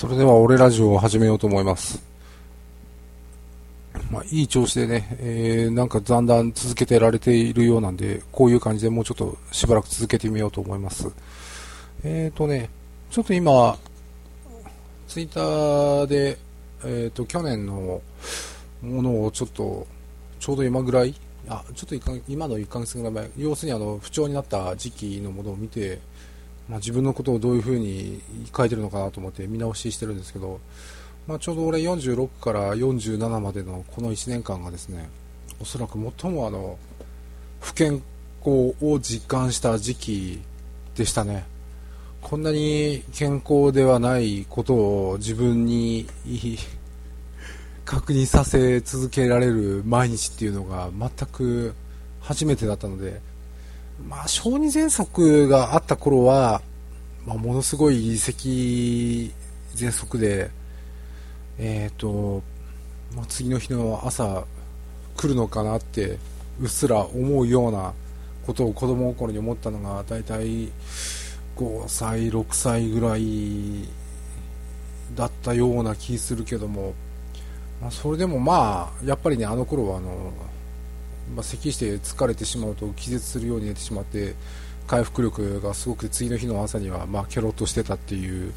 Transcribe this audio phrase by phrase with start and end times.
[0.00, 2.02] それでは俺ラジオを始めようと思います。
[4.10, 11.12] まあ、いい調子でね、えー、なんかだんだん続けてられているようなんで、こういう感じでもうちょっとしばらく続けてみようと思います。
[12.02, 12.70] えーとね、
[13.10, 13.76] ちょっと今、
[15.06, 16.38] ツイッターで、
[16.82, 18.00] えーと、去年の
[18.80, 19.86] ものをちょっと、
[20.38, 21.14] ちょうど今ぐらい、
[21.46, 25.98] あ、ちょっと今の1ヶ月ぐらい前、要するにあの、不調になった時期のものを見て、
[26.68, 28.22] まあ、自分のことをどういうふうに
[28.56, 30.60] 書いてるのかなと思って見直ししてるんですけど、
[31.26, 35.08] まあ、ちょうど俺46から47までのこの1年間がですね
[35.60, 36.78] おそらく最もあの
[37.60, 38.02] 不健
[38.40, 40.40] 康を実感した時期
[40.96, 41.44] でしたね。
[42.22, 46.06] こんなに健康ではないことを自分に
[47.84, 51.74] 確認させ続けられる毎日っていうのが全く
[52.20, 53.20] 初めてだったので
[54.08, 56.62] まあ、小児喘息があった頃は、
[57.26, 59.32] まあ、ものすごい咳
[59.74, 60.50] 喘息で、
[61.58, 62.42] えっ、ー、と、
[63.14, 64.44] まあ、次の日の朝
[65.16, 66.18] 来るのかなって
[66.60, 67.92] うっすら思うような
[68.46, 70.70] ことを子供心に思ったのが大体
[71.56, 73.88] 5歳、6歳ぐらい
[75.14, 76.94] だったような気するけども、
[77.80, 80.32] まあ、それでもまあやっぱりねあの頃はあの
[81.34, 84.34] まあ、咳して疲れてしまうと気絶するように寝てしまって
[84.86, 88.52] 回復力がすごく次の日の朝にはまあケロッとしてたっていう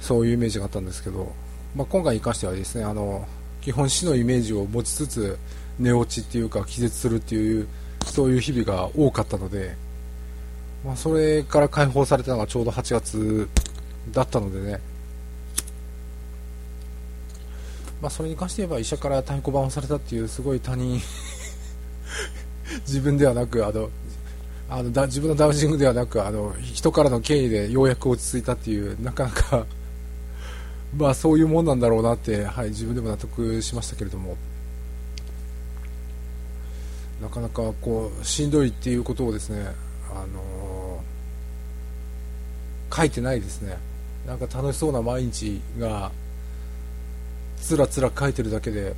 [0.00, 1.32] そういうイメージがあったんですけど、
[1.76, 3.26] まあ、今回に関してはですねあの
[3.60, 5.38] 基本死のイメージを持ちつつ
[5.78, 7.68] 寝落ちっていうか気絶するっていう
[8.04, 9.76] そういう日々が多かったので、
[10.84, 13.48] まあ、それから解放されたのがちょうど8月
[14.10, 14.80] だったのでね。
[18.00, 21.00] まあ、それに関して言えば医者から太鼓判をされたっていうすごい他人
[22.86, 23.90] 自分ではなくあの
[24.68, 29.66] あのだ自分のダウジングではなくあの人からの敬意でようやく落ち着いたっていうなかなか
[30.96, 34.36] まあそういうもんなんだろうなって、はい、自分でも納得しましたけれども。
[37.22, 39.64] なかなかこうしんどいっていうことをですね、
[40.10, 43.78] あのー、書いてないですね。
[44.26, 46.10] なんか楽しそうな毎日が
[47.60, 48.94] つらつら書いてるだけで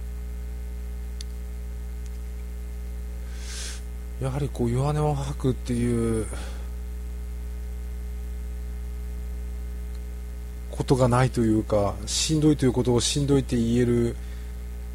[4.24, 6.26] やはりこう弱音を吐くっていう
[10.70, 14.16] ことがないというかしんどいということをしんどいって言える、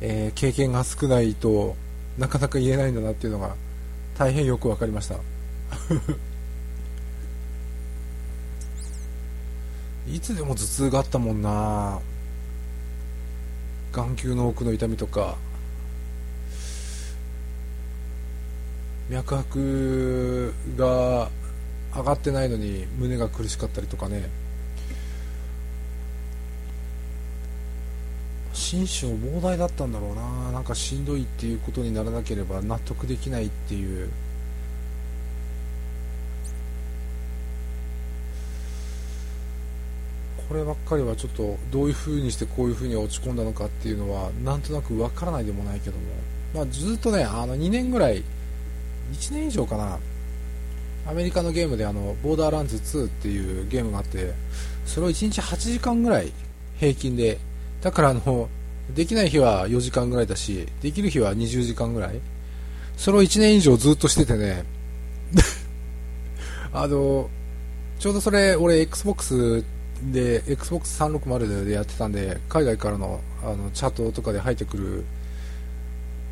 [0.01, 1.75] えー、経験が少ないと
[2.17, 3.53] なかなか言えないんだなっていうのが
[4.17, 5.17] 大変よく分かりました。
[10.11, 11.99] いつでも頭痛があったもんな。
[13.91, 15.37] 眼球の奥の痛みとか。
[19.09, 21.29] 脈拍が
[21.95, 24.29] 上がってないのに胸が苦しかったりとかね。
[28.53, 30.51] 心身膨大だったんだろうな。
[30.51, 34.09] なんかしんどいっていうことにならなければ納得できないっていう。
[40.47, 46.03] こればっかりはちょっとどういう風にしてこういう風に落ち込んだのかっていうのはなんとなくわからないでもないけども、
[46.55, 48.23] まあ、ずっとねあの2年ぐらい
[49.11, 49.99] 1年以上かな。
[51.07, 54.33] アメリカのゲームであのボーダーランズ2っていうゲームがあって
[54.85, 56.31] それを1日8時間ぐらい
[56.77, 57.39] 平均で
[57.81, 58.47] だからあの
[58.93, 62.19] できない日は4時間ぐらいだしできる日は20時間ぐらい。
[62.99, 64.65] それを1年以上ずっとしててね。
[66.73, 67.29] あの
[67.97, 69.63] ちょうどそれ俺 XBOX
[70.11, 75.05] で XBOX360 でやってたんで海外からのあのチャットとかで入ってくる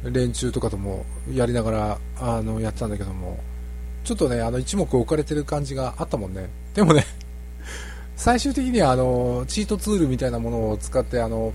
[0.03, 3.39] 連中とかともやりながらあのやってたんだけども
[4.03, 6.49] ちょっとねあの一目置かれてる感じがあったもんね。
[6.73, 7.05] でもね
[8.15, 11.53] 最終的にはあのチートツールみたいなものを使ってあの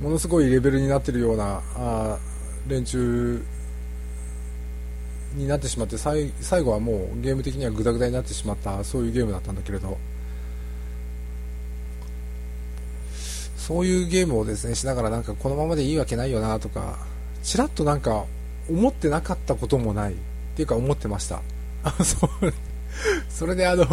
[0.00, 2.18] ものすごいレベルになってるようなあ
[2.66, 3.42] 連中
[5.34, 9.96] になってしまって最最後はもうゲーム的にはグダグダになってしまったそういうゲームだったんだけれど。
[13.66, 16.98] そういうゲームをですねしながらなんかこのままでいいわけないよなとか
[17.42, 18.24] ちらっとなんか
[18.68, 20.14] 思ってなかったこともない。
[20.54, 21.42] っていうか思ってました。
[23.28, 23.84] それであの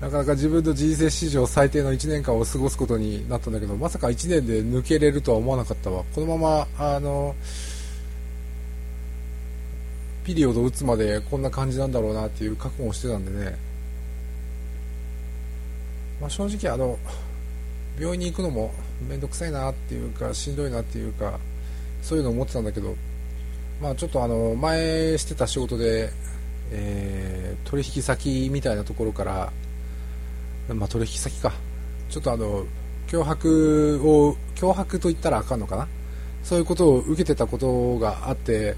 [0.00, 6.02] なかなか自分の人生史上最低の1年間を過ごすことになったんだけどまさか1年で抜けれるとは思わなかったわ。
[6.14, 7.34] このままあの
[10.24, 13.56] ピリオド打つまでこんな感じなんだろうなっていう覚悟をしてたんでね、
[16.20, 16.98] まあ、正直あの
[17.98, 18.72] 病院に行くのも
[19.08, 21.38] 面倒くさいなっていうかしんどいなっていうか
[22.02, 22.94] そういうのを思ってたんだけど、
[23.80, 26.10] まあ、ちょっとあの前してた仕事で、
[26.70, 29.52] えー、取引先みたいなところから、
[30.74, 31.52] まあ、取引先か。
[32.08, 32.64] ちょっとあの
[33.08, 35.88] 脅迫を脅迫と言ったらあかんのかな？
[36.46, 38.76] そういうことを受けてたことがあって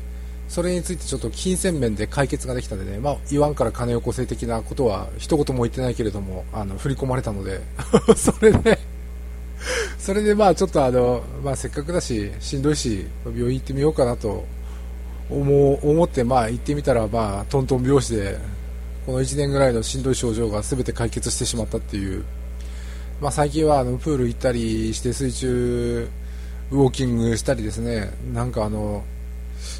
[0.48, 7.60] それについてちょっと金銭面で解決ができたんでね、まあ、言わんから金をこせ的なことは一言も言ってないけれどもあの振り込まれたので
[8.16, 8.78] それで
[10.08, 14.46] それでまあちょっとあの、まあ、せっかくだししんどいし病院行ってみようかなと
[15.28, 18.38] 思思ってまあ行ってみたらまあトントン拍子で
[19.04, 22.24] この1年ぐらいのしんどい症状が全て解決してしまったっていう、
[23.20, 26.08] まあ、最近はあのプール行ったりして水中
[26.70, 28.10] ウォーキングしたりですね。
[28.32, 29.04] なんかあの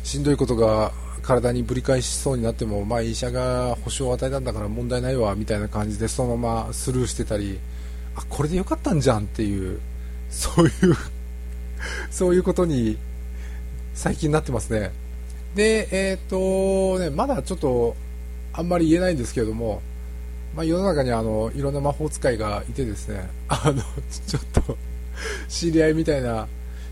[0.04, 0.92] しんどいことが
[1.22, 7.58] 体にぶり返しそうになっても、まあ、医者が保証を与えたんだから問題ないわみたいな感じでそのままスルーしてたり
[8.14, 9.80] あこれでよかったんじゃんっていう
[10.30, 10.72] そういう
[12.10, 12.98] そういうことに
[13.94, 14.92] 最近なってますね。
[15.54, 17.96] でえっ、とねまだちょっと
[18.52, 19.80] あんまり言えないんですけれども、
[20.54, 24.76] まあ、世の中にあのいろんな魔法使いがいてですね あのちょっと
[25.48, 26.46] 知り合いみたいな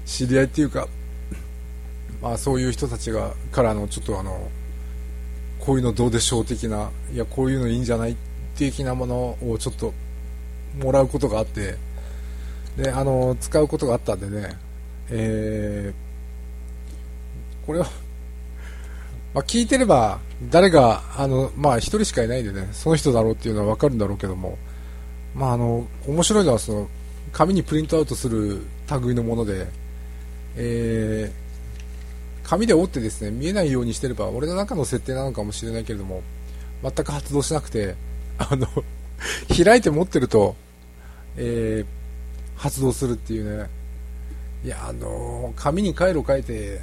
[0.05, 0.89] 知り合いっていうか
[2.23, 4.51] まあ、そういう人たちがからのちょっとあの
[5.61, 8.17] こういうのどうでしょう的ないやこういうのいいんじゃない？
[8.57, 9.93] 的なものをちょっと
[10.83, 11.77] もらうことがあって
[12.77, 14.57] であの使うことがあったんでね、
[15.11, 17.87] えー、これは、
[19.35, 20.21] まあ、聞いてれば
[20.51, 24.59] 誰があの、まあ、1人しかいないんでねその人だろうっていうのは分かるんだろうけども、
[25.35, 26.89] まあ、あの面白いのはその
[27.33, 29.67] 紙にプリントアウトする類のもので、
[30.57, 31.47] えー
[32.47, 36.23] 紙で折ってですね見えないようにしてれば俺の中の設定なのかもしれないけれども
[36.83, 37.97] 全く発動しなくて
[38.39, 38.69] あの
[39.65, 40.55] 開いて持ってると、
[41.37, 41.87] えー、
[42.57, 43.69] 発動するっていうね。
[44.65, 46.81] いやあの紙に回路書いて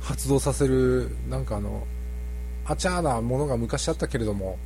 [0.00, 1.86] 発動させるなんかあの
[2.66, 4.58] あちゃーなものが昔あったけれども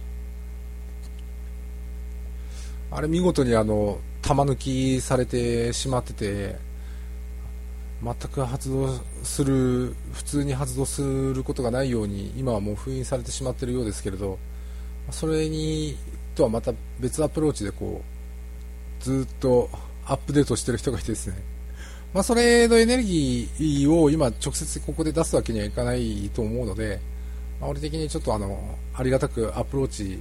[2.90, 6.56] あれ見事にあの玉抜きされてしまってて
[8.02, 8.88] 全く発動
[9.22, 14.38] する普通に発動することがないように今はもう封印されてしまっているようですけれど
[15.10, 15.96] それに
[16.34, 18.11] とはまた別アプローチでこう
[19.02, 19.68] ずっと
[20.06, 21.36] アップデートしてる人がいてですね、
[22.14, 27.00] まあ、それのエネルギーを今直接ここで出すわけにはいかないと思うので、
[27.60, 30.18] まあ、俺的にちょっとあのありがたくアプローチ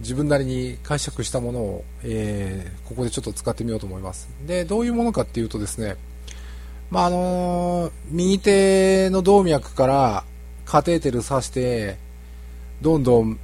[0.00, 4.28] 自分なりに解釈したものを、えー、ここでちょっと使ってみようと思います。
[4.46, 5.96] でどういうものかっていうとですね
[6.90, 10.24] まあ、あのー、右手の動脈から
[10.64, 11.98] カテーテル刺して、
[12.82, 13.38] どんどん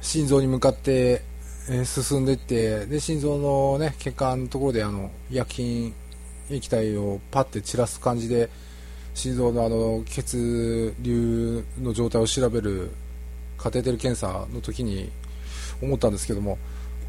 [0.00, 1.22] 心臓に向かって、
[1.68, 5.94] え進んでいって、で、心臓のね、血管のところであの、薬品
[6.50, 8.50] 液体をパッて散らす感じで、
[9.14, 12.90] 心臓のあの、血流の状態を調べる
[13.58, 15.10] カテーテル検査の時に
[15.80, 16.58] 思ったんですけども、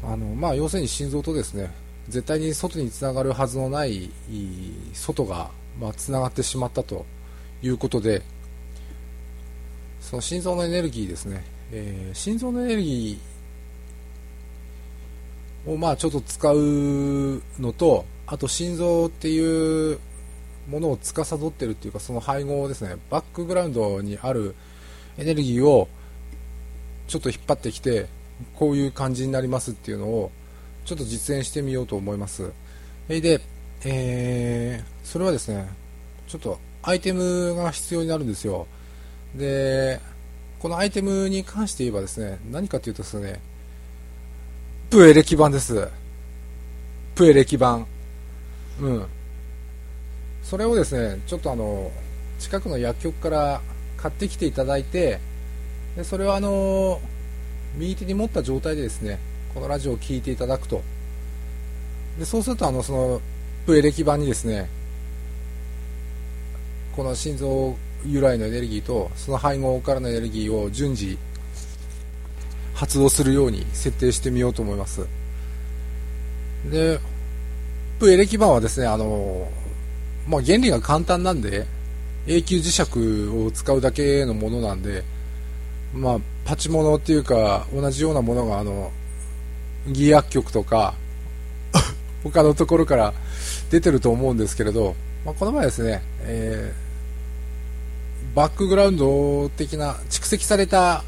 [0.02, 1.72] あの、まあ、要するに心臓とですね、
[2.08, 4.10] 絶対に外につながるはずのない
[4.92, 7.06] 外が、まあ、つながってしまったと
[7.62, 8.22] いうことで
[10.00, 13.33] その心臓のエネルギーですね、えー、心臓のエネルギー
[15.66, 19.98] をまあちょっと使うのとあと心臓っていう
[20.68, 24.54] ものを司っているっていうかその配合ですねバックグラウンドにある
[25.18, 25.88] エネルギーを
[27.06, 28.06] ちょっと引っ張ってきて
[28.56, 30.30] こういう感じになりますっていうのを
[30.84, 32.52] ちょっと実演してみようと思います。
[33.08, 33.40] で、
[33.84, 35.68] えー、それはですね、
[36.26, 38.66] ちょっとアイテムが必要になるんですよ。
[39.34, 40.00] で、
[40.58, 43.40] このアイテムに関して言えばですね、何かというとですね、
[44.94, 45.88] プエレキ板です。
[47.16, 47.84] プエレキ板。
[48.80, 49.06] うん。
[50.44, 51.90] それをですね、ちょっとあの、
[52.38, 53.60] 近くの薬局から
[53.96, 55.18] 買ってきていただいて、
[55.96, 57.00] でそれをあの、
[57.76, 59.18] 右手に持った状態でですね、
[59.52, 60.82] このラジオを聴いていただくと
[62.16, 63.20] でそうするとあのその
[63.66, 64.68] プエレキ板にですね
[66.94, 71.18] この心臓由来のエネルギーとその配合からのエネルギーを順次
[72.74, 75.06] 発動するように設定してみようと思います。
[76.70, 76.98] で
[77.98, 79.48] プエレキ板はですねあの、
[80.28, 81.66] まあ、原理が簡単なんで
[82.26, 85.04] 永久磁石を使うだけのものなんで
[85.94, 88.90] まあ、パチモノっていうか同じようなものがあの
[89.86, 90.94] 義薬局とか
[92.24, 93.14] 他のところから
[93.70, 101.04] 出てると思うんですけれど、まあ、この前ですね、えー、バックグラウンド的な蓄積された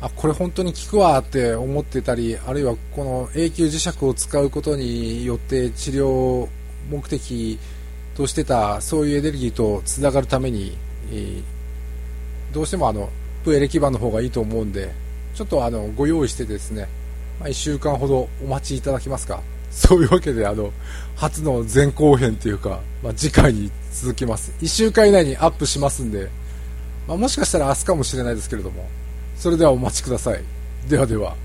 [0.00, 6.48] あこれ本当に効くわって思ってたりあるいはこの永久磁石を使うことによって治療
[6.90, 7.58] 目的
[8.14, 10.76] としてたそういうエネルギーとつながるために、
[11.10, 11.42] えー、
[12.52, 13.08] どうしてもあの
[13.44, 14.92] プエレ基板の方がいいと思うんで
[15.34, 16.88] ちょっとあのご用意してですね、
[17.40, 19.40] まあ、1週間ほどお待ちいただけますか？
[19.70, 20.72] そういうわけであの
[21.16, 24.52] 初の前後編というか、まあ、次回に続きます。
[24.62, 26.30] 1週間以内にアップしますんで、
[27.06, 28.88] まあ、もしかしたら明日かもしれないですけれども。
[29.36, 30.42] それではお待ちください。
[30.88, 31.36] ではでは。